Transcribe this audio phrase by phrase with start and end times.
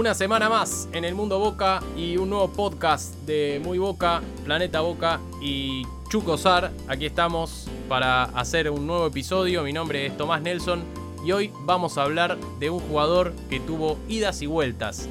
[0.00, 4.80] Una semana más en el mundo Boca y un nuevo podcast de Muy Boca, Planeta
[4.80, 6.72] Boca y Chucosar.
[6.88, 9.62] Aquí estamos para hacer un nuevo episodio.
[9.62, 10.84] Mi nombre es Tomás Nelson
[11.22, 15.06] y hoy vamos a hablar de un jugador que tuvo idas y vueltas,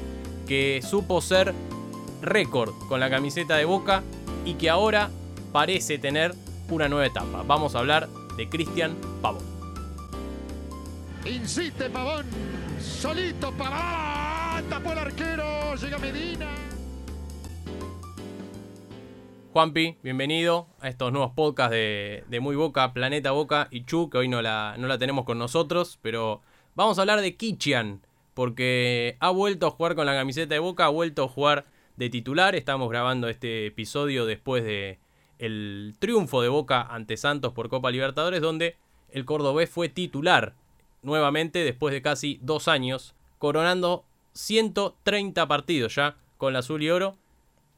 [0.48, 1.54] que supo ser
[2.20, 4.02] récord con la camiseta de Boca
[4.44, 5.08] y que ahora
[5.52, 6.34] parece tener
[6.68, 7.44] una nueva etapa.
[7.46, 9.44] Vamos a hablar de Cristian Pavón.
[11.24, 12.26] Insiste Pavón,
[12.80, 14.19] solito Pavón,
[14.70, 16.48] tapó el arquero, llega Medina.
[19.52, 24.28] Juanpi, bienvenido a estos nuevos podcasts de, Muy Boca, Planeta Boca y Chu, que hoy
[24.28, 26.40] no la, no la tenemos con nosotros, pero
[26.76, 28.00] vamos a hablar de Kichian,
[28.32, 32.08] porque ha vuelto a jugar con la camiseta de Boca, ha vuelto a jugar de
[32.08, 32.54] titular.
[32.54, 35.00] Estamos grabando este episodio después de
[35.40, 38.76] el triunfo de Boca ante Santos por Copa Libertadores, donde
[39.10, 40.54] el cordobés fue titular
[41.02, 47.16] nuevamente después de casi dos años, coronando 130 partidos ya con la azul y oro.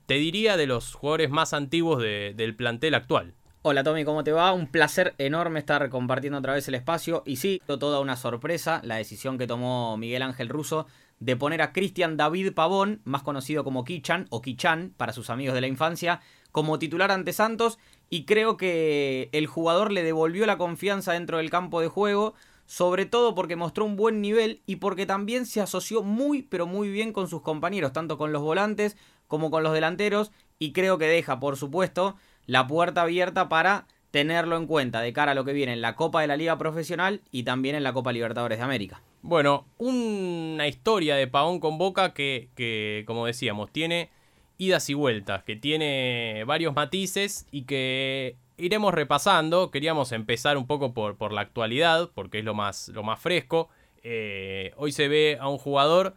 [0.07, 3.35] Te diría de los jugadores más antiguos de, del plantel actual.
[3.65, 4.53] Hola Tommy, ¿cómo te va?
[4.53, 7.23] Un placer enorme estar compartiendo otra vez el espacio.
[7.25, 10.87] Y sí, toda una sorpresa la decisión que tomó Miguel Ángel Russo
[11.21, 15.55] de poner a Cristian David Pavón, más conocido como Kichan o Kichan para sus amigos
[15.55, 17.79] de la infancia, como titular ante Santos.
[18.11, 22.35] Y creo que el jugador le devolvió la confianza dentro del campo de juego
[22.73, 26.89] sobre todo porque mostró un buen nivel y porque también se asoció muy pero muy
[26.89, 28.97] bien con sus compañeros, tanto con los volantes
[29.29, 34.57] como con los delanteros y creo que deja, por supuesto, la puerta abierta para tenerlo
[34.57, 37.21] en cuenta de cara a lo que viene en la Copa de la Liga Profesional
[37.31, 39.03] y también en la Copa Libertadores de América.
[39.21, 44.09] Bueno, una historia de Pavón con Boca que, que, como decíamos, tiene
[44.57, 49.71] idas y vueltas, que tiene varios matices y que iremos repasando.
[49.71, 53.69] Queríamos empezar un poco por, por la actualidad, porque es lo más, lo más fresco.
[54.03, 56.15] Eh, hoy se ve a un jugador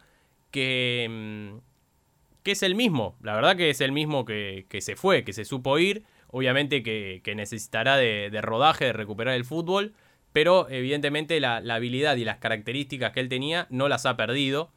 [0.50, 1.58] que, mm,
[2.42, 3.16] que es el mismo.
[3.22, 6.04] La verdad que es el mismo que, que se fue, que se supo ir.
[6.28, 9.94] Obviamente que, que necesitará de, de, rodaje, de recuperar el fútbol.
[10.32, 14.70] Pero evidentemente la, la, habilidad y las características que él tenía no las ha perdido.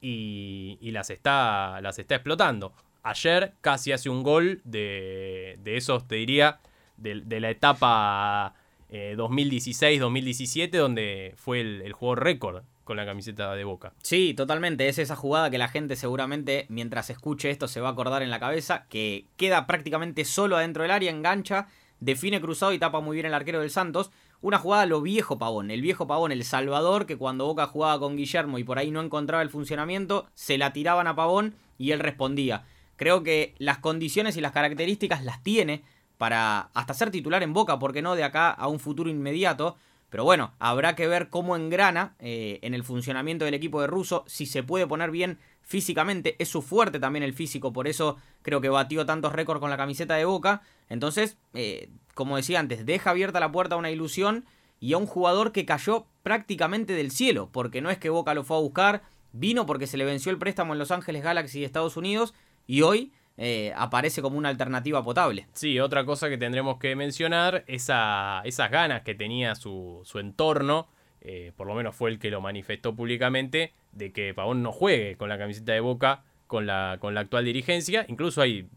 [0.00, 2.72] Y, y las, está, las está explotando.
[3.02, 6.60] Ayer casi hace un gol de, de esos, te diría,
[6.96, 8.54] de, la etapa
[8.90, 13.92] eh, 2016-2017, donde fue el, juego récord con la camiseta de Boca.
[14.02, 14.88] Sí, totalmente.
[14.88, 18.30] Es esa jugada que la gente seguramente, mientras escuche esto, se va a acordar en
[18.30, 21.66] la cabeza, que queda prácticamente solo adentro del área, engancha,
[22.00, 24.10] define cruzado y tapa muy bien el arquero del Santos.
[24.40, 28.16] Una jugada lo viejo Pavón, el viejo Pavón, el Salvador, que cuando Boca jugaba con
[28.16, 32.00] Guillermo y por ahí no encontraba el funcionamiento, se la tiraban a Pavón y él
[32.00, 32.64] respondía.
[32.96, 35.82] Creo que las condiciones y las características las tiene
[36.18, 39.76] para hasta ser titular en Boca, porque no de acá a un futuro inmediato.
[40.08, 44.24] Pero bueno, habrá que ver cómo engrana eh, en el funcionamiento del equipo de Russo,
[44.26, 48.60] si se puede poner bien físicamente, es su fuerte también el físico, por eso creo
[48.60, 50.62] que batió tantos récords con la camiseta de Boca.
[50.88, 54.44] Entonces, eh, como decía antes, deja abierta la puerta a una ilusión
[54.78, 58.44] y a un jugador que cayó prácticamente del cielo, porque no es que Boca lo
[58.44, 61.66] fue a buscar, vino porque se le venció el préstamo en Los Ángeles Galaxy de
[61.66, 62.32] Estados Unidos
[62.66, 65.46] y hoy eh, aparece como una alternativa potable.
[65.52, 70.88] Sí, otra cosa que tendremos que mencionar, esa, esas ganas que tenía su, su entorno,
[71.20, 75.16] eh, por lo menos fue el que lo manifestó públicamente, de que Pavón no juegue
[75.16, 78.06] con la camiseta de Boca con la, con la actual dirigencia.
[78.08, 78.68] Incluso hay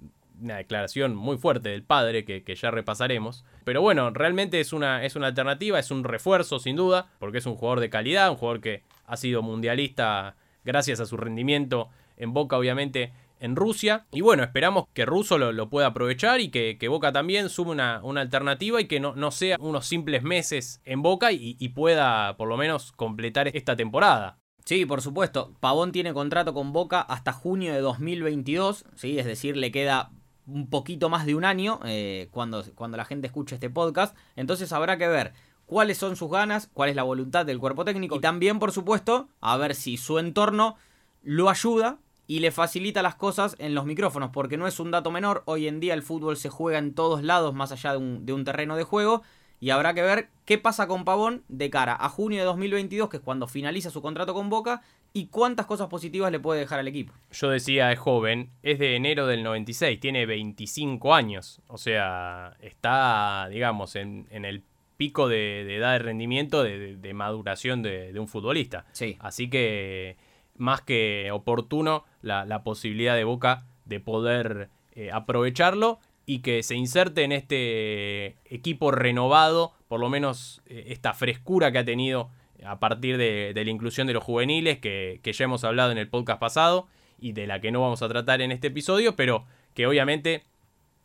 [0.42, 3.46] una declaración muy fuerte del padre que, que, ya repasaremos.
[3.64, 7.46] Pero bueno, realmente es una, es una alternativa, es un refuerzo sin duda, porque es
[7.46, 12.34] un jugador de calidad, un jugador que ha sido mundialista gracias a su rendimiento en
[12.34, 14.06] Boca, obviamente en Rusia.
[14.12, 18.02] Y bueno, esperamos que Russo lo, pueda aprovechar y que, que, Boca también sume una,
[18.04, 22.36] una alternativa y que no, no, sea unos simples meses en Boca y, y, pueda
[22.38, 24.40] por lo menos completar esta temporada.
[24.66, 25.54] Sí, por supuesto.
[25.60, 29.18] Pavón tiene contrato con Boca hasta junio de 2022, ¿sí?
[29.18, 30.12] es decir, le queda
[30.46, 34.16] un poquito más de un año eh, cuando, cuando la gente escuche este podcast.
[34.36, 35.34] Entonces habrá que ver
[35.66, 39.30] cuáles son sus ganas, cuál es la voluntad del cuerpo técnico y también, por supuesto,
[39.40, 40.76] a ver si su entorno
[41.22, 42.00] lo ayuda
[42.30, 45.68] y le facilita las cosas en los micrófonos, porque no es un dato menor, hoy
[45.68, 48.46] en día el fútbol se juega en todos lados más allá de un, de un,
[48.46, 49.24] terreno de juego,
[49.60, 53.18] y habrá que ver qué pasa con Pavón de cara a junio de 2022, que
[53.18, 56.88] es cuando finaliza su contrato con Boca, y cuántas cosas positivas le puede dejar al
[56.88, 57.14] equipo.
[57.32, 63.48] Yo decía, es joven, es de enero del 96, tiene 25 años, o sea, está,
[63.50, 64.62] digamos, en, en el
[64.98, 68.86] pico de, de, edad de rendimiento, de, de maduración de, un futbolista.
[68.92, 69.18] Sí.
[69.20, 70.29] Así que
[70.60, 77.24] más que oportuno la, posibilidad de Boca de poder eh, aprovecharlo y que se inserte
[77.24, 82.30] en este equipo renovado, por lo menos eh, esta frescura que ha tenido
[82.64, 86.40] a partir de, la inclusión de los juveniles que, ya hemos hablado en el podcast
[86.40, 86.88] pasado
[87.20, 90.44] y de la que no vamos a tratar en este episodio, pero que obviamente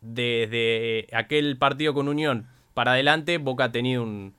[0.01, 4.35] desde aquel partido con Unión para adelante Boca ha tenido un,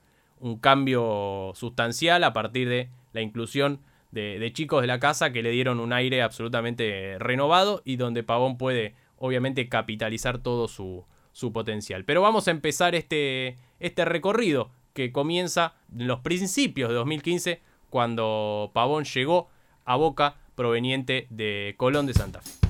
[0.61, 3.81] cambio sustancial a partir de la inclusión
[4.17, 8.59] de, chicos de la casa que le dieron un aire absolutamente renovado y donde Pavón
[8.59, 12.05] puede obviamente capitalizar todo su, su potencial.
[12.05, 17.61] Pero vamos a empezar este, este recorrido que comienza en los principios de 2015
[17.91, 19.49] cuando Pavón llegó
[19.85, 22.67] a Boca proveniente de Colón de Santa Fe.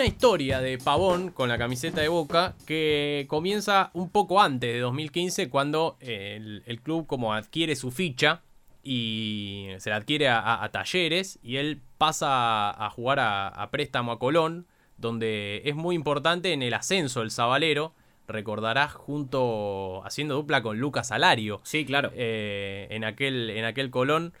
[0.00, 4.78] Una historia de Pavón con la camiseta de Boca que comienza un poco antes de
[4.78, 8.40] 2015 cuando el, club como adquiere su ficha
[8.82, 14.66] y se la adquiere a, Talleres y él pasa a, jugar a, préstamo a Colón
[14.96, 17.92] donde es muy importante en el ascenso del Zabalero
[18.26, 21.60] recordarás junto haciendo dupla con Lucas Salario.
[21.62, 22.10] Sí, claro.
[22.14, 24.32] Eh, en, aquel, en aquel Colón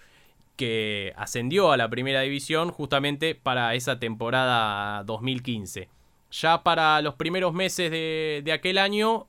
[0.60, 5.88] que ascendió a la primera división justamente para esa temporada 2015.
[6.32, 9.26] Ya para los primeros meses de, aquel año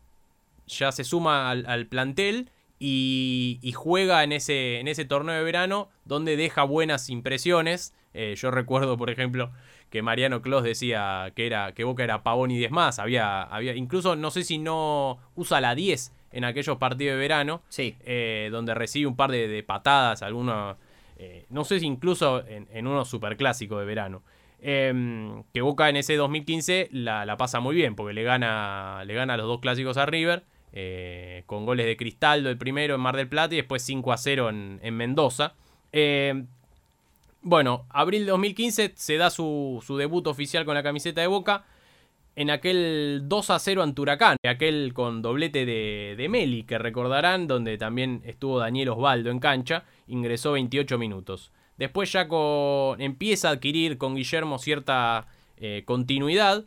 [0.67, 2.49] ya se suma al, plantel
[2.79, 7.93] y, juega en ese, en ese torneo de verano donde deja buenas impresiones.
[8.13, 9.51] Eh, yo recuerdo, por ejemplo,
[9.89, 12.99] que Mariano Clos decía que, era, que Boca era pavón y 10 más.
[12.99, 17.61] Había, había, incluso no sé si no usa la 10 en aquellos partidos de verano.
[17.69, 17.95] Sí.
[18.01, 20.75] Eh, donde recibe un par de, de patadas, algunos
[21.23, 24.23] eh, no sé si incluso en, en unos superclásicos de verano.
[24.59, 29.37] Em, que Boca en ese 2015 la, pasa muy bien, porque le gana, le gana
[29.37, 33.27] los dos clásicos a River, eh, con goles de Cristaldo el primero en Mar del
[33.27, 35.53] Plata y después 5 a 0 en, Mendoza.
[35.91, 36.47] Em,
[37.43, 41.65] bueno, abril de 2015 se da su debut oficial con la camiseta de Boca
[42.35, 47.47] en aquel 2 a 0 ante Huracán, aquel con doblete de, de, Meli, que recordarán,
[47.47, 51.51] donde también estuvo Daniel Osvaldo en cancha, ingresó 28 minutos.
[51.77, 52.27] Después ya
[52.99, 56.65] empieza a adquirir con Guillermo cierta eh, continuidad,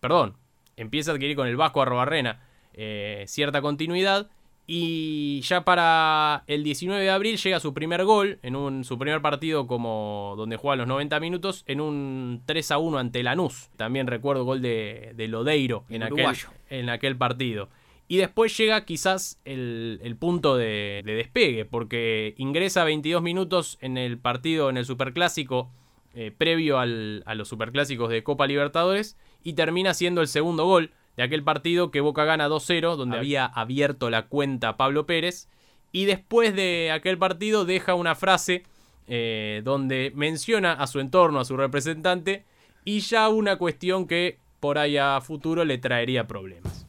[0.00, 0.36] perdón,
[0.76, 2.40] empieza a adquirir con el Vasco Arrobarrena
[2.74, 4.30] eh, cierta continuidad
[4.74, 9.20] y ya para el 19 de abril llega su primer gol en un, su primer
[9.20, 13.68] partido como donde juega los 90 minutos en un 3 a 1 ante Lanús.
[13.76, 16.26] También recuerdo gol de, de Lodeiro en aquel,
[16.70, 17.68] en aquel, partido.
[18.08, 24.70] Y después llega quizás el, punto de, despegue, porque ingresa 22 minutos en el partido,
[24.70, 25.70] en el Superclásico,
[26.14, 30.92] eh, previo al, a los Superclásicos de Copa Libertadores, y termina siendo el segundo gol
[31.16, 35.48] de aquel partido que Boca gana 2-0, donde había abierto la cuenta Pablo Pérez.
[35.92, 38.64] Y después de aquel partido deja una frase
[39.08, 42.44] eh, donde menciona a su entorno, a su representante,
[42.84, 46.86] y ya una cuestión que por ahí a futuro le traería problemas.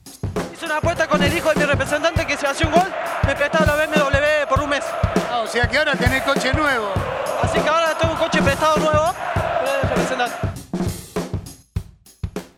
[0.53, 2.87] Hice una apuesta con el hijo de mi representante que se hace un gol,
[3.27, 4.83] me prestaba la BMW por un mes.
[5.29, 6.91] Ah, o sea que ahora tenés coche nuevo.
[7.41, 9.13] Así que ahora tengo un coche prestado nuevo,
[9.89, 10.35] representante.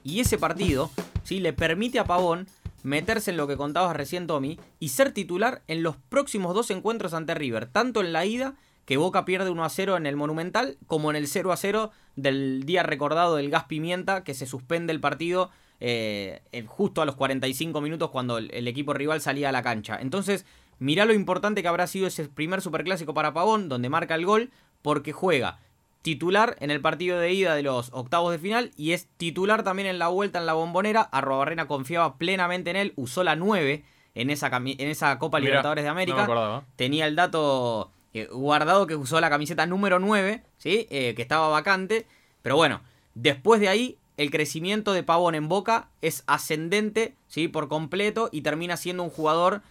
[0.03, 0.91] Y ese partido
[1.25, 1.39] ¿sí?
[1.39, 2.47] le permite a Pavón
[2.83, 7.13] meterse en lo que contabas recién Tommy y ser titular en los próximos dos encuentros
[7.13, 8.55] ante River, tanto en la ida
[8.85, 11.91] que Boca pierde 1 a 0 en el Monumental, como en el 0 a 0
[12.15, 17.15] del día recordado del Gas Pimienta, que se suspende el partido eh, justo a los
[17.15, 19.97] 45 minutos cuando el, equipo rival salía a la cancha.
[19.99, 20.45] Entonces,
[20.79, 24.51] mirá lo importante que habrá sido ese primer superclásico para Pavón, donde marca el gol,
[24.83, 25.59] porque juega
[26.05, 29.87] titular en el partido de ida de los octavos de final y es titular también
[29.87, 31.01] en la vuelta en la bombonera.
[31.01, 33.83] Arrobarrena confiaba plenamente en él, usó la 9
[34.13, 36.63] en esa, en esa Copa Libertadores de América.
[36.75, 40.85] Tenía el dato eh, guardado que usó la camiseta número 9, ¿sí?
[40.91, 42.05] Eh, que estaba vacante.
[42.43, 42.81] Pero bueno,
[43.15, 47.47] después de ahí el crecimiento de Pavón en Boca es ascendente, ¿sí?
[47.47, 49.63] Por completo y termina siendo un jugador,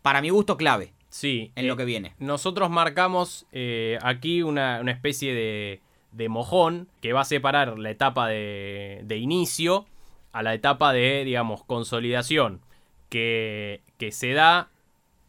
[0.00, 0.94] para mi gusto, clave.
[1.18, 1.50] Sí.
[1.56, 2.14] En lo que viene.
[2.20, 5.80] Nosotros marcamos eh, aquí una, especie de,
[6.12, 9.84] de, mojón que va a separar la etapa de, de inicio
[10.30, 12.60] a la etapa de, digamos, consolidación.
[13.08, 14.68] Que, que se da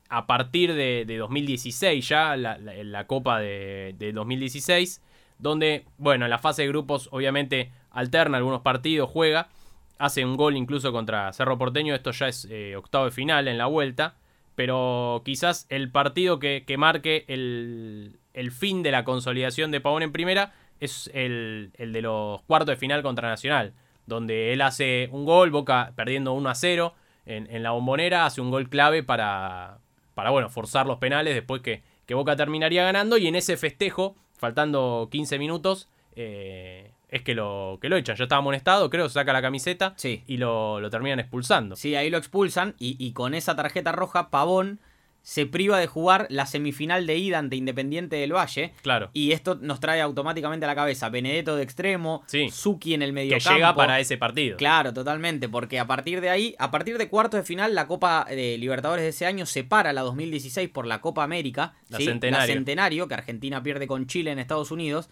[0.09, 5.01] a partir de, de 2016 ya, la, la, Copa de, de, 2016,
[5.39, 9.49] donde, bueno, en la fase de grupos obviamente alterna algunos partidos, juega,
[9.97, 13.57] hace un gol incluso contra Cerro Porteño, esto ya es eh, octavo de final en
[13.57, 14.18] la vuelta,
[14.59, 20.51] pero quizás el partido que, marque el, fin de la consolidación de Pavón en primera
[20.81, 23.71] es el, de los cuartos de final contra Nacional,
[24.05, 26.93] donde él hace un gol, Boca perdiendo 1 a 0
[27.25, 29.77] en, la bombonera, hace un gol clave para,
[30.13, 34.17] para bueno, forzar los penales después que, que Boca terminaría ganando y en ese festejo
[34.37, 35.87] faltando 15 minutos,
[36.17, 38.15] eh, es que lo, que lo echan.
[38.15, 40.23] Ya estaba amonestado, creo, saca la camiseta Sí.
[40.27, 41.75] y lo, lo terminan expulsando.
[41.75, 44.79] Sí, ahí lo expulsan y, y con esa tarjeta roja Pavón
[45.21, 48.73] se priva de jugar la semifinal de ida ante Independiente del Valle.
[48.81, 49.09] Claro.
[49.13, 52.49] Y esto nos trae automáticamente a la cabeza Benedetto de extremo, Sí.
[52.49, 54.55] Suki en el medio Que llega para ese partido.
[54.57, 58.25] Claro, totalmente, porque a partir de ahí, a partir de cuartos de final, la Copa
[58.29, 62.05] de Libertadores de ese año separa la 2016 por la Copa América, La ¿sí?
[62.05, 62.53] Centenario.
[62.55, 65.09] Centenario, que Argentina pierde con Chile en Estados Unidos.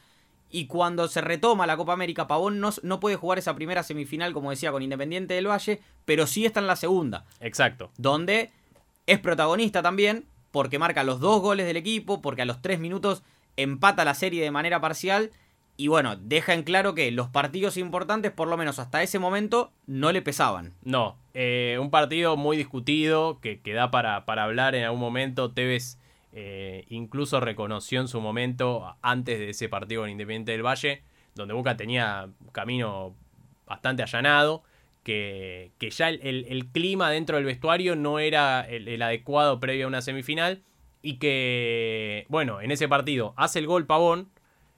[0.50, 4.34] Y cuando se retoma la Copa América, Pavón no, no puede jugar esa primera semifinal,
[4.34, 7.92] como decía, con Independiente del Valle, pero sí está en la segunda, Exacto.
[7.98, 8.52] donde
[9.08, 13.24] es protagonista también, porque marca los dos goles del equipo, porque a los tres minutos
[13.58, 15.32] empata la serie de manera parcial.
[15.80, 19.72] Y bueno, deja en claro que los partidos importantes, por lo menos hasta ese momento,
[19.86, 20.74] no le pesaban.
[20.84, 25.52] No, eh, un partido muy discutido que, que da para, para hablar en algún momento.
[25.52, 26.00] Tevez
[26.40, 31.02] eh, incluso reconoció en su momento, antes de ese partido con Independiente del Valle,
[31.34, 33.16] donde Boca tenía camino
[33.66, 34.62] bastante allanado,
[35.04, 39.88] que, que ya el, el- clima dentro del vestuario no era el adecuado previo a
[39.88, 40.62] una semifinal.
[41.02, 44.30] Y que, bueno, en ese partido hace el gol Pavón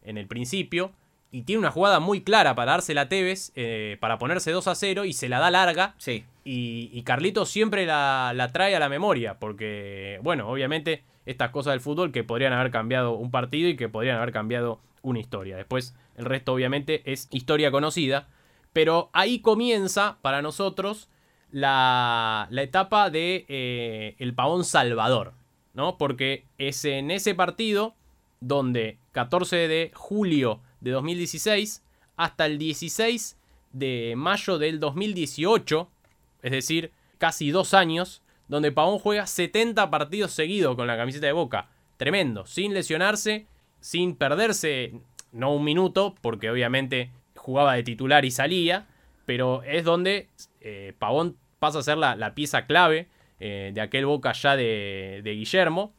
[0.03, 0.91] en el principio.
[1.31, 4.75] Y tiene una jugada muy clara para dársela a Tevez, eh, para ponerse 2 a
[4.75, 5.93] 0 y se la da larga.
[5.97, 6.25] Sí.
[6.43, 11.73] Y, y Carlitos siempre la, la trae a la memoria, porque, bueno, obviamente estas cosas
[11.73, 15.57] del fútbol que podrían haber cambiado un partido y que podrían haber cambiado una historia.
[15.57, 18.27] Después, el resto obviamente es historia conocida,
[18.73, 21.09] pero ahí comienza para nosotros
[21.51, 25.33] la, la etapa de eh, el pavón salvador,
[25.73, 25.97] ¿no?
[25.97, 27.95] Porque es en ese partido
[28.39, 31.83] donde 14 de julio de 2016
[32.15, 33.37] hasta el 16
[33.71, 35.89] de mayo del 2018,
[36.41, 41.33] es decir, casi dos años, donde Pavón juega 70 partidos seguidos con la camiseta de
[41.33, 41.69] Boca.
[41.97, 43.45] Tremendo, sin lesionarse,
[43.79, 44.93] sin perderse,
[45.31, 48.87] no un minuto, porque obviamente jugaba de titular y salía,
[49.25, 50.27] pero es donde
[50.61, 53.07] eh, Pavón pasa a ser la, la pieza clave
[53.39, 55.93] eh, de aquel Boca ya de, de Guillermo.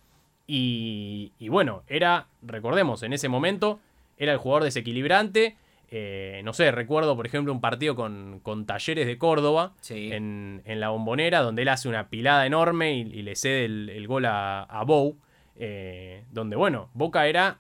[0.47, 3.79] Y, y bueno, era, recordemos, en ese momento
[4.21, 5.57] era el jugador desequilibrante.
[5.91, 10.13] Eh, no sé, recuerdo por ejemplo un partido con, con Talleres de Córdoba Sí.
[10.13, 13.89] en, en la bombonera, donde él hace una pilada enorme y, y le cede el,
[13.91, 15.17] el gol a, a Bow.
[15.57, 17.59] eh, donde, bueno, Boca era,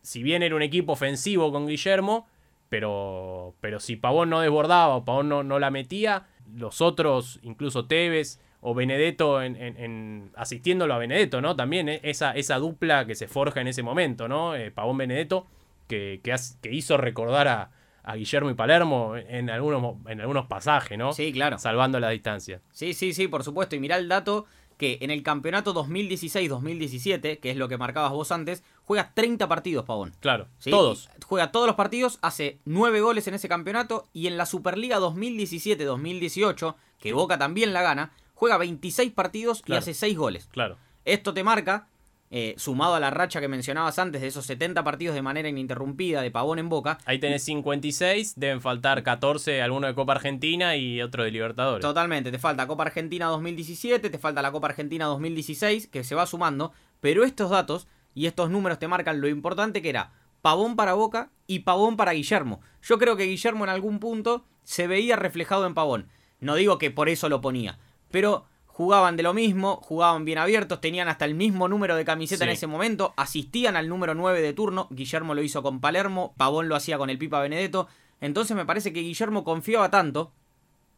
[0.00, 2.26] si bien era un equipo ofensivo con Guillermo,
[2.70, 6.26] pero, pero si Pavón no desbordaba o Pavón no, no la metía,
[6.56, 11.54] los otros, incluso Tevez o Benedetto en, en- en- asistiéndolo a Benedetto, ¿no?
[11.56, 14.54] También eh, esa, esa dupla que se forja en ese momento, ¿no?
[14.56, 15.46] Eh, Pavón Benedetto,
[15.86, 17.70] que, que, has- que hizo recordar a,
[18.02, 21.12] a Guillermo y Palermo en algunos, en algunos pasajes, ¿no?
[21.12, 21.58] Sí, claro.
[21.58, 22.60] Salvando la distancia.
[22.72, 23.76] Sí, sí, sí, por supuesto.
[23.76, 28.32] Y mirá el dato que en el campeonato 2016-2017, que es lo que marcabas vos
[28.32, 30.12] antes, juega 30 partidos, Pavón.
[30.20, 30.70] Claro, ¿sí?
[30.70, 31.08] todos.
[31.26, 36.74] Juega todos los partidos, hace 9 goles en ese campeonato y en la Superliga 2017-2018,
[36.98, 39.78] que Boca también la gana, juega 26 partidos Claro.
[39.78, 40.48] y hace 6 goles.
[40.50, 40.76] Claro.
[41.04, 41.88] Esto te marca,
[42.36, 46.20] eh, sumado a la racha que mencionabas antes de esos 70 partidos de manera ininterrumpida
[46.20, 51.00] de Pavón en Boca, Ahí tenés 56, deben faltar 14, alguno de Copa Argentina y
[51.00, 51.80] otro de Libertadores.
[51.80, 56.26] Totalmente, te falta Copa Argentina 2017, te falta la Copa Argentina 2016, que se va
[56.26, 60.10] sumando, pero estos datos y estos números te marcan lo importante que era
[60.42, 62.62] Pavón para Boca y Pavón para Guillermo.
[62.82, 66.08] Yo creo que Guillermo en algún punto se veía reflejado en Pavón.
[66.40, 67.78] No digo que por eso lo ponía,
[68.10, 72.42] pero jugaban de lo mismo, jugaban bien abiertos, tenían hasta el mismo número de camiseta
[72.42, 76.68] en ese momento, asistían al número 9 de turno, Guillermo lo hizo con Palermo, Pavón
[76.68, 77.86] lo hacía con el Pipa Benedetto,
[78.20, 80.32] entonces me parece que Guillermo confiaba tanto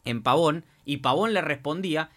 [0.06, 2.08] en Pavón y Pavón le respondía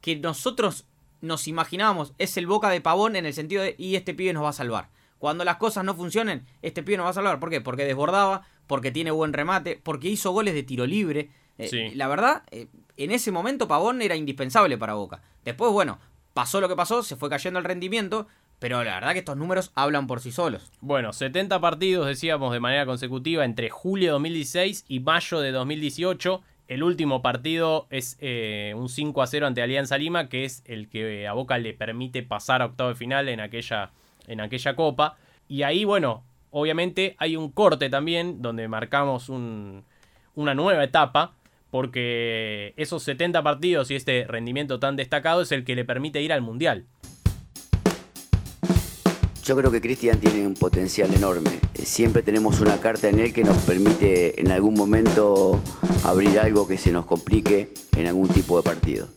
[0.00, 0.86] que nosotros
[1.20, 4.44] nos imaginábamos es el boca de Pavón en el sentido de y este pibe nos
[4.44, 4.88] va a salvar.
[5.18, 7.38] Cuando las cosas no funcionen, este pibe nos va a salvar.
[7.38, 7.60] ¿Por qué?
[7.60, 11.28] Porque desbordaba, porque tiene buen remate, porque hizo goles de tiro libre.
[11.58, 11.90] Eh, Sí.
[11.94, 12.66] La verdad, eh,
[12.96, 15.22] en ese momento Pavón era indispensable para Boca.
[15.44, 15.98] Después, bueno,
[16.34, 18.26] pasó lo que pasó, se fue cayendo el rendimiento,
[18.58, 20.70] pero la verdad que estos números hablan por sí solos.
[20.80, 26.42] Bueno, 70 partidos, decíamos, de manera consecutiva entre julio de 2016 y mayo de 2018.
[26.68, 30.88] El último partido es eh, un 5 a 0 ante Alianza Lima, que es el
[30.88, 33.90] que a Boca le permite pasar a octavo de final en aquella,
[34.26, 35.16] en aquella copa.
[35.48, 39.84] Y ahí, bueno, obviamente hay un corte también donde marcamos un-
[40.34, 41.34] una nueva etapa,
[41.72, 46.32] porque esos 70 partidos y este rendimiento tan destacado es el que le permite ir
[46.32, 46.84] al Mundial.
[49.42, 51.50] Yo creo que Cristian tiene un potencial enorme.
[51.74, 55.60] Siempre tenemos una carta en él que nos permite en algún momento
[56.04, 59.08] abrir algo que se nos complique en algún tipo de partido.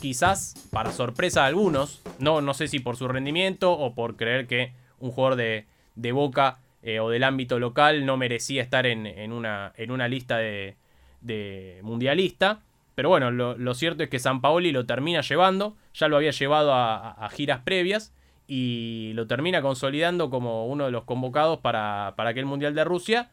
[0.00, 4.48] quizás para sorpresa de algunos, no, no sé si por su rendimiento o por creer
[4.48, 9.06] que un jugador de, de Boca eh, o del ámbito local no merecía estar en,
[9.06, 10.76] en una, en una lista de,
[11.20, 12.60] de mundialista.
[12.94, 16.30] Pero bueno, lo, lo cierto es que San Paoli lo termina llevando, ya lo había
[16.30, 18.12] llevado a, a- giras previas
[18.46, 23.30] y lo termina consolidando como uno de los convocados para, para aquel Mundial de Rusia.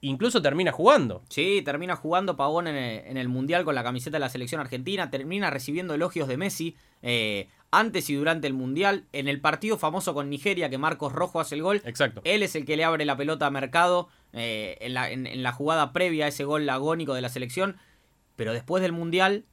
[0.00, 1.22] Incluso termina jugando.
[1.28, 4.60] Sí, termina jugando Pavón en el, en el Mundial con la camiseta de la selección
[4.60, 9.04] argentina, termina recibiendo elogios de Messi eh, antes y durante el Mundial.
[9.12, 12.20] En el partido famoso con Nigeria, que Marcos Rojo hace el gol, Exacto.
[12.24, 15.42] él es el que le abre la pelota a Mercado eh, en, la, en- en
[15.42, 17.76] la jugada previa a ese gol agónico de la selección.
[18.36, 19.44] Pero después del Mundial,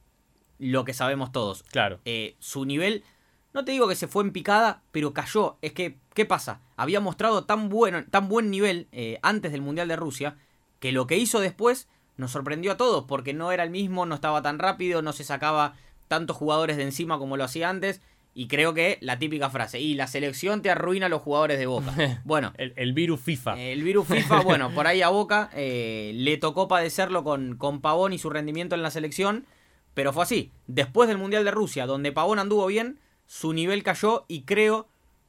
[0.58, 1.62] lo que sabemos todos.
[1.64, 1.98] Claro.
[2.04, 3.04] Eh, su nivel,
[3.52, 5.58] no te digo que se fue en picada, pero cayó.
[5.60, 6.60] Es que, ¿qué pasa?
[6.76, 10.36] Había mostrado tan, bueno, tan buen nivel eh, antes del Mundial de Rusia,
[10.78, 14.14] que lo que hizo después nos sorprendió a todos, porque no era el mismo, no
[14.14, 15.74] estaba tan rápido, no se sacaba
[16.08, 18.00] tantos jugadores de encima como lo hacía antes.
[18.34, 21.64] Y creo que la típica frase, y la selección te arruina a los jugadores de
[21.64, 21.94] Boca.
[22.24, 23.58] Bueno, El, el virus FIFA.
[23.58, 28.12] el virus FIFA, bueno, por ahí a Boca eh, le tocó padecerlo con, con Pavón
[28.12, 29.46] y su rendimiento en la selección,
[29.94, 30.52] pero fue así.
[30.66, 34.86] Después del Mundial de Rusia, donde Pavón anduvo bien, su nivel cayó y creo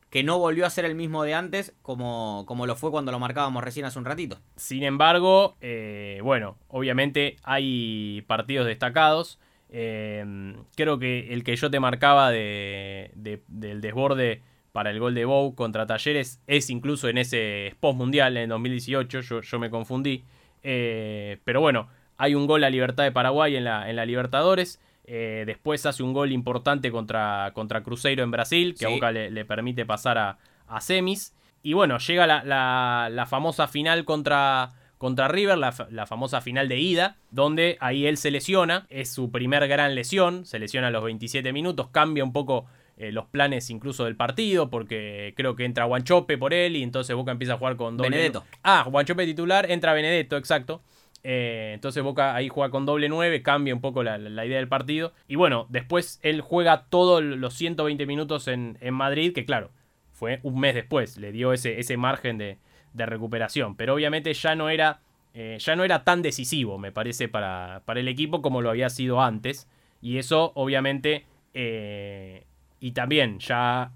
[0.10, 3.20] que no volvió a ser el mismo de antes como, como lo fue cuando lo
[3.20, 4.40] marcábamos recién hace un ratito.
[4.58, 9.40] Sin embargo, eh, bueno, obviamente hay partidos destacados.
[9.70, 15.16] Eh, creo que el que yo te marcaba de, de- del desborde para el gol
[15.16, 19.22] de Bow contra Talleres es incluso en ese post mundial en 2018.
[19.22, 20.24] Yo, yo me confundí.
[20.64, 24.80] Eh, pero bueno, hay un gol a Libertad de Paraguay en la, en la Libertadores.
[25.06, 28.94] Eh, después hace un gol importante contra, contra Cruzeiro en Brasil, que a Sí.
[28.96, 31.34] Boca le, le permite pasar a, a semis.
[31.64, 36.42] Y bueno, llega la, la- la famosa final contra, contra River, la, fa- la famosa
[36.42, 40.88] final de ida, donde ahí él se lesiona, es su primer gran lesión, se lesiona
[40.88, 42.66] a los 27 minutos, cambia un poco
[42.98, 47.16] eh, los planes incluso del partido, porque creo que entra Guanchope por él y entonces
[47.16, 48.10] Boca empieza a jugar con doble...
[48.10, 48.44] Benedetto.
[48.64, 50.82] Ah, Guanchope titular, entra Benedetto, exacto.
[51.24, 54.68] Eh, entonces Boca ahí juega con doble 9, cambia un poco la, la idea del
[54.68, 55.14] partido.
[55.28, 59.70] Y bueno, después él juega todos los 120 minutos en, en Madrid, que claro,
[60.12, 62.58] fue un mes después, le dio ese, ese margen de,
[62.94, 63.76] de recuperación.
[63.76, 65.00] Pero obviamente ya no era,
[65.34, 68.90] eh, ya no era tan decisivo, me parece, para, para el equipo como lo había
[68.90, 69.68] sido antes.
[70.02, 72.46] Y eso obviamente, eh,
[72.80, 73.92] y también ya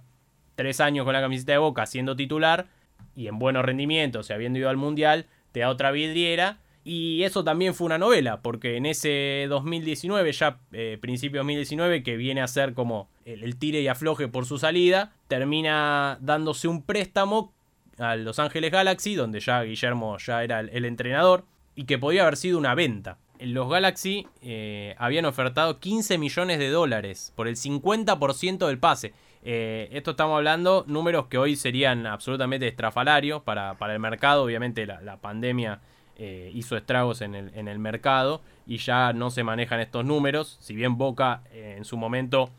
[0.55, 2.67] tres años con la camiseta de Boca siendo titular
[3.15, 6.59] y en buenos rendimientos y habiendo ido al Mundial, te da otra vidriera.
[6.83, 12.01] Y eso también fue una novela, porque en ese 2019, ya eh, principio de 2019,
[12.01, 16.67] que viene a ser como el, el tire y afloje por su salida, termina dándose
[16.67, 17.53] un préstamo
[18.01, 22.37] a Los Ángeles Galaxy, donde ya Guillermo ya era el, entrenador, y que podía haber
[22.37, 23.17] sido una venta.
[23.39, 29.13] Los Galaxy eh, habían ofertado 15 millones de dólares por el 50% del pase.
[29.43, 34.43] Eh, esto estamos hablando números que hoy serían absolutamente estrafalarios para, para el mercado.
[34.43, 35.79] Obviamente la, pandemia
[36.17, 40.57] eh, hizo estragos en el, en el mercado y ya no se manejan estos números.
[40.59, 42.51] Si bien Boca en su momento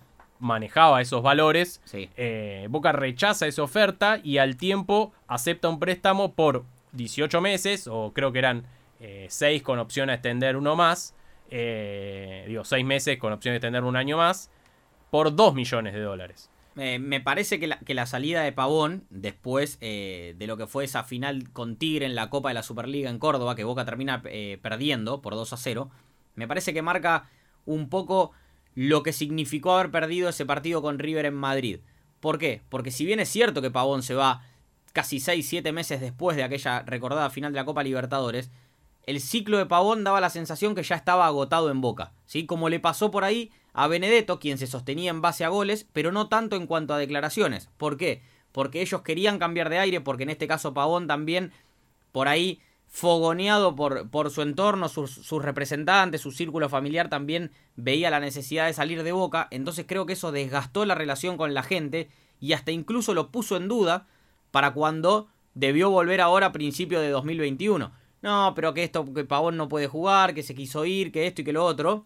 [0.43, 2.11] manejaba esos valores, Sí.
[2.17, 8.13] eh, Boca rechaza esa oferta y al tiempo acepta un préstamo por 18 meses, o
[8.13, 8.67] creo que eran
[9.29, 11.15] 6 con opción a extender uno más.
[11.55, 14.51] eh, digo, 6 meses con opción de extender un año más,
[15.11, 16.49] por 2 millones de dólares.
[16.77, 20.67] Eh, me parece que la, que la salida de Pavón, después eh, de lo que
[20.67, 23.85] fue esa final con Tigre en la Copa de la Superliga en Córdoba, que Boca
[23.85, 25.91] termina eh, perdiendo por 2 a 0,
[26.37, 27.29] me parece que marca
[27.67, 28.33] un poco
[28.75, 31.81] lo que significó haber perdido ese partido con River en Madrid.
[32.21, 32.63] ¿Por qué?
[32.69, 34.47] Porque si bien es cierto que Pavón se va
[34.93, 38.51] casi 6-7 meses después de aquella recordada final de la Copa Libertadores,
[39.05, 42.47] el ciclo de Pavón daba la sensación que ya estaba agotado en Boca, ¿sí?
[42.47, 46.13] Como le pasó por ahí a Benedetto, quien se sostenía en base a goles, pero
[46.13, 47.69] no tanto en cuanto a declaraciones.
[47.79, 48.23] ¿Por qué?
[48.53, 51.53] Porque ellos querían cambiar de aire, porque en este caso Pavón también
[52.13, 52.61] por ahí
[52.93, 58.75] fogoneado por, por su entorno, sus, representantes, su círculo familiar también veía la necesidad de
[58.75, 62.71] salir de Boca, entonces creo que eso desgastó la relación con la gente y hasta
[62.71, 64.09] incluso lo puso en duda
[64.51, 67.93] para cuando debió volver ahora a principio de 2021.
[68.21, 71.41] No, pero que esto, que Pavón no puede jugar, que se quiso ir, que esto
[71.41, 72.05] y que lo otro.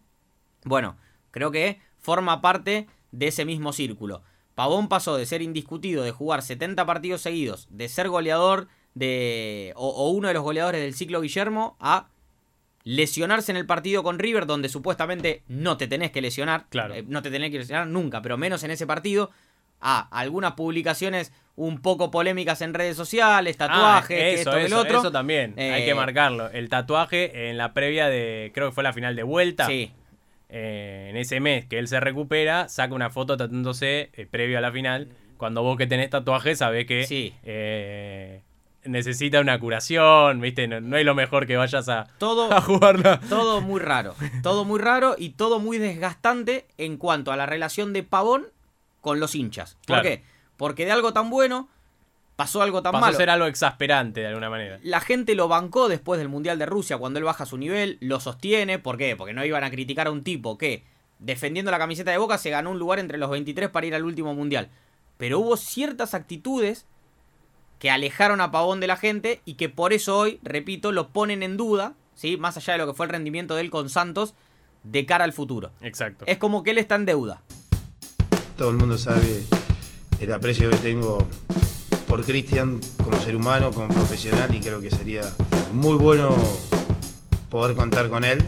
[0.64, 0.96] Bueno,
[1.32, 4.22] creo que forma parte de ese mismo círculo.
[4.54, 9.88] Pavón pasó de ser indiscutido, de jugar 70 partidos seguidos, de ser goleador de o,
[9.88, 12.08] o uno de los goleadores del ciclo Guillermo, a
[12.82, 16.64] lesionarse en el partido con River, donde supuestamente no te tenés que lesionar.
[16.70, 16.94] Claro.
[16.94, 19.30] eh, no te tenés que lesionar nunca, pero menos en ese partido.
[19.80, 24.64] A algunas publicaciones un poco polémicas en redes sociales, tatuajes, Ah, que eso, esto, que
[24.66, 24.98] el otro.
[25.00, 26.48] eso también, hay Eh, que marcarlo.
[26.50, 29.66] El tatuaje en la previa de, creo que fue la final de vuelta.
[29.66, 29.92] Sí,
[30.48, 34.60] eh, en ese mes que él se recupera, saca una foto tratándose eh, previo a
[34.62, 37.34] la final cuando vos que tenés tatuajes sabés que Sí.
[38.88, 40.68] Necesita una curación, ¿viste?
[40.68, 43.20] No, no es lo mejor que vayas a, Todo, a jugarla.
[43.28, 44.14] todo muy raro.
[44.42, 48.46] Todo muy raro y todo muy desgastante en cuanto a la relación de Pavón
[49.00, 49.74] con los hinchas.
[49.74, 50.02] ¿Por Claro.
[50.02, 50.22] qué?
[50.56, 51.68] Porque de algo tan bueno
[52.36, 53.16] pasó algo tan Pasó a malo.
[53.18, 54.78] ser algo exasperante de alguna manera.
[54.82, 58.20] La gente lo bancó después del Mundial de Rusia cuando él baja su nivel, lo
[58.20, 58.78] sostiene.
[58.78, 59.16] ¿Por qué?
[59.16, 60.82] Porque no iban a criticar a un tipo que,
[61.18, 64.04] defendiendo la camiseta de Boca, se ganó un lugar entre los 23 para ir al
[64.04, 64.68] último Mundial.
[65.16, 66.84] Pero hubo ciertas actitudes
[67.78, 71.42] que alejaron a Pavón de la gente y que por eso hoy, repito, lo ponen
[71.42, 72.36] en duda, ¿sí?
[72.36, 74.34] más allá de lo que fue el rendimiento de él con Santos,
[74.82, 75.72] de cara al futuro.
[75.80, 76.24] Exacto.
[76.26, 77.42] Es como que él está en deuda.
[78.56, 79.42] Todo el mundo sabe
[80.20, 81.26] el aprecio que tengo
[82.08, 85.22] por Cristian como ser humano, como profesional y creo que sería
[85.72, 86.34] muy bueno
[87.50, 88.42] poder contar con él.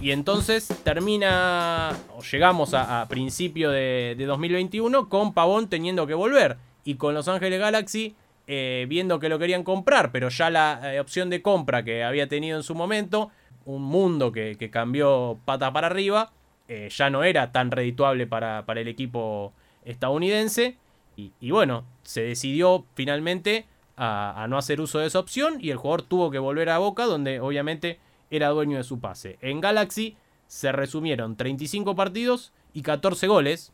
[0.00, 6.12] Y entonces termina, o llegamos a, a principio de, de 2021 con Pavón teniendo que
[6.12, 6.58] volver.
[6.84, 8.14] Y con Los Ángeles Galaxy
[8.46, 12.28] eh, viendo que lo querían comprar, pero ya la eh, opción de compra que había
[12.28, 13.30] tenido en su momento,
[13.64, 16.30] un mundo que, que cambió pata para arriba,
[16.68, 20.76] eh, ya no era tan redituable para, para el equipo estadounidense.
[21.16, 23.66] Y, y bueno, se decidió finalmente
[23.96, 26.78] a, a no hacer uso de esa opción y el jugador tuvo que volver a
[26.78, 27.98] Boca, donde obviamente
[28.30, 29.38] era dueño de su pase.
[29.40, 33.72] En Galaxy se resumieron 35 partidos y 14 goles.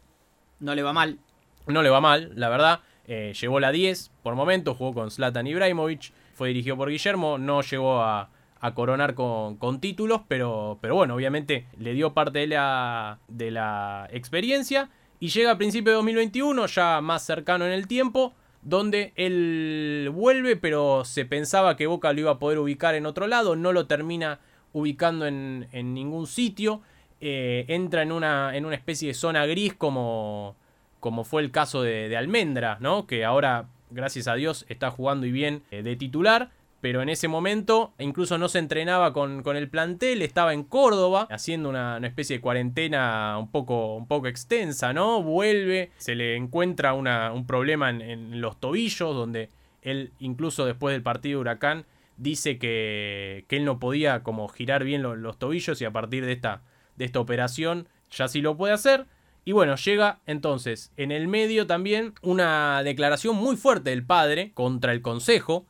[0.61, 1.18] No le va mal.
[1.66, 2.81] No le va mal, la verdad.
[3.12, 7.61] Eh, llevó la 10 por momento, jugó con Zlatan Ibrahimovic, fue dirigido por Guillermo, no
[7.61, 8.31] llegó a,
[8.77, 15.59] coronar con, títulos, pero, bueno, obviamente le dio parte de la, experiencia y llega a
[15.59, 21.77] principio de 2021, ya más cercano en el tiempo, donde él vuelve, pero se pensaba
[21.77, 24.38] que Boca lo iba a poder ubicar en otro lado, no lo termina
[24.73, 26.81] ubicando en, ningún sitio,
[27.20, 30.55] eh, entra en una especie de zona gris como,
[31.01, 33.07] como fue el caso de, de Almendra, ¿no?
[33.07, 36.51] que ahora, gracias a Dios, está jugando y bien eh, de titular.
[36.83, 41.27] Pero en ese momento incluso no se entrenaba con, con el plantel, estaba en Córdoba
[41.31, 45.23] haciendo una, una especie de cuarentena un poco, un poco extensa, ¿no?
[45.23, 49.51] Vuelve, se le encuentra una- un problema en, los tobillos, donde
[49.83, 51.85] él incluso después del partido de Huracán
[52.17, 56.25] dice que, que él no podía como girar bien lo- los tobillos y a partir
[56.25, 56.63] de esta,
[56.97, 59.05] de esta operación ya sí lo puede hacer.
[59.44, 64.92] Y bueno, llega entonces en el medio también una declaración muy fuerte del padre contra
[64.92, 65.66] el consejo,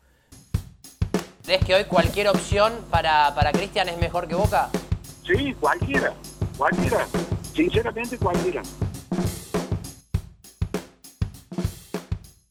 [1.51, 4.71] ¿Crees que hoy cualquier opción para, para Cristian es mejor que Boca?
[5.27, 6.15] Sí, cualquiera,
[6.57, 7.09] cualquiera,
[7.53, 8.63] sinceramente cualquiera.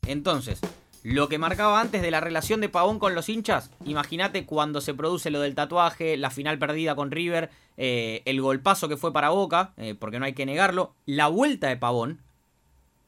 [0.05, 0.59] Entonces,
[1.03, 4.93] lo que marcaba antes de la relación de Pavón con los hinchas, imagínate cuando se
[4.93, 9.29] produce lo del tatuaje, la final perdida con River, eh, el golpazo que fue para
[9.29, 12.21] Boca, eh, porque no hay que negarlo, la vuelta de Pavón,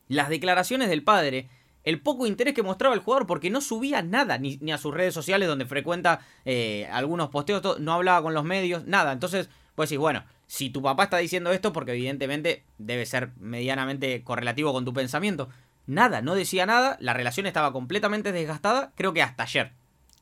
[0.08, 1.50] las declaraciones del padre,
[1.84, 4.94] el poco interés que mostraba el jugador, porque no subía nada, ni, ni a sus
[4.94, 9.12] redes sociales donde frecuenta eh, algunos posteos, no hablaba con los medios, nada.
[9.12, 14.24] Entonces, pues decís, bueno, si tu papá está diciendo esto, porque evidentemente debe ser medianamente
[14.24, 15.50] correlativo con tu pensamiento.
[15.88, 19.72] Nada, no decía nada, la relación estaba completamente desgastada, creo que hasta ayer,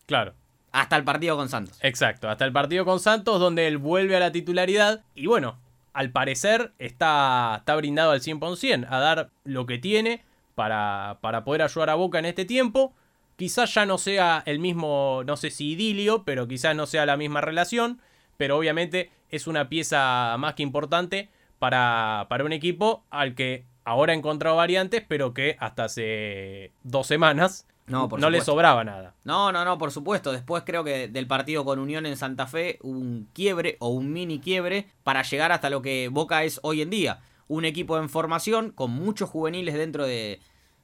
[0.05, 0.33] claro.
[0.71, 1.77] hasta el partido con Santos.
[1.81, 5.59] Exacto, hasta el partido con Santos donde él vuelve a la titularidad y bueno,
[5.93, 10.23] al parecer está, está brindado al 100% a dar lo que tiene
[10.55, 12.93] para, para poder ayudar a Boca en este tiempo.
[13.35, 17.17] Quizás ya no sea el mismo, no sé si idilio, pero quizás no sea la
[17.17, 18.01] misma relación,
[18.37, 24.13] pero obviamente es una pieza más que importante para, para un equipo al que ahora
[24.13, 29.15] ha encontrado variantes, pero que hasta hace dos semanas No, por no le sobraba nada.
[29.23, 30.31] No, no, no, por supuesto.
[30.31, 34.13] Después creo que del partido con Unión en Santa Fe hubo un quiebre o un
[34.13, 37.21] mini quiebre para llegar hasta lo que Boca es hoy en día.
[37.47, 40.39] Un equipo en formación con muchos juveniles dentro de,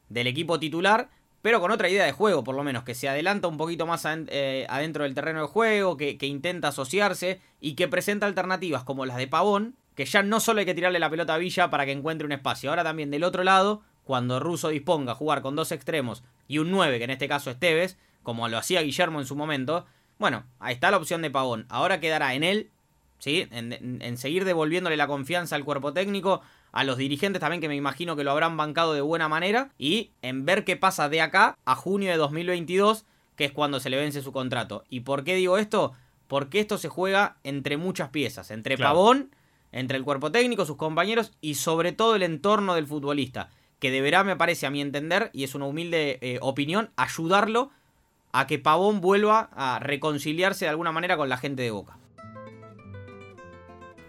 [0.10, 1.10] del equipo titular,
[1.43, 4.03] pero con otra idea de juego, por lo menos, que se adelanta un poquito más
[4.08, 9.05] eh, adentro del terreno de juego, que, que intenta asociarse y que presenta alternativas como
[9.05, 11.86] las de Pavón, que ya no solo hay que tirarle la pelota a Villa para
[11.86, 15.55] que encuentre un espacio, ahora también del otro lado, cuando Russo disponga a jugar con
[15.55, 19.19] dos extremos y un 9, que en este caso es Tevez, como lo hacía Guillermo
[19.19, 19.86] en su momento,
[20.19, 21.65] bueno, ahí está la opción de Pavón.
[21.69, 22.69] Ahora quedará en él,
[23.19, 23.47] ¿sí?
[23.51, 27.67] En, en- en seguir devolviéndole la confianza al cuerpo técnico, a los dirigentes también que
[27.69, 31.21] me imagino que lo habrán bancado de buena manera, y en ver qué pasa de
[31.21, 33.05] acá a junio de 2022,
[33.36, 34.84] que es cuando se le vence su contrato.
[34.89, 35.93] ¿Y por qué digo esto?
[36.27, 38.93] Porque esto se juega entre muchas piezas, entre Claro.
[38.95, 39.31] Pavón,
[39.75, 44.23] entre el cuerpo técnico, sus compañeros y sobre todo el entorno del futbolista, que deberá,
[44.23, 47.71] me parece a mi entender, y es una humilde eh, opinión, ayudarlo
[48.31, 51.97] a que Pavón vuelva a reconciliarse de alguna manera con la gente de Boca.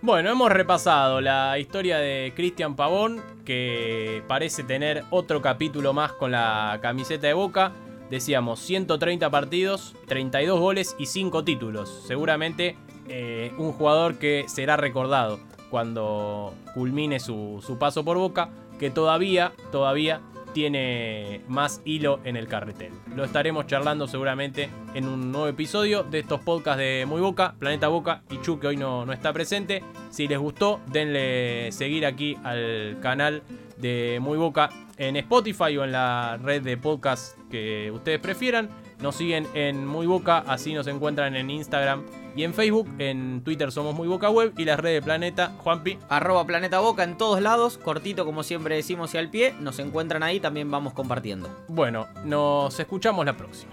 [0.03, 6.31] Bueno, hemos repasado la historia de Cristian Pavón, que parece tener otro capítulo más con
[6.31, 7.73] la camiseta de Boca.
[8.09, 12.05] Decíamos 130 partidos, 32 goles y 5 títulos.
[12.07, 12.77] Seguramente
[13.09, 19.53] eh, un jugador que será recordado cuando culmine su, su paso por Boca, que todavía,
[19.73, 20.21] todavía
[20.57, 22.91] tiene más hilo en el carretel.
[23.15, 27.89] Lo estaremos charlando seguramente en un nuevo episodio de estos podcasts de Muy Boca, Planeta
[27.89, 29.85] Boca y Chu que hoy no, no está presente.
[30.09, 33.43] Si les gustó, denle seguir aquí al canal
[33.77, 38.71] de Muy Boca en Spotify o en la red de podcast que ustedes prefieran.
[39.03, 42.89] Nos siguen en Muy Boca, así nos encuentran en Instagram y en Facebook.
[42.99, 45.53] En Twitter somos Muy Boca Web y las redes de Planeta.
[45.59, 45.99] Juanpi.
[46.09, 49.55] Arroba Planeta Boca en todos lados, cortito como siempre decimos y al pie.
[49.61, 51.49] Nos encuentran ahí, también vamos compartiendo.
[51.69, 53.73] Bueno, nos escuchamos la próxima.